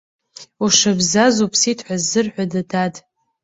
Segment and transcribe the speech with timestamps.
[0.63, 2.93] Ушыбзаз уԥсит ҳәа ззырҳәода, дад?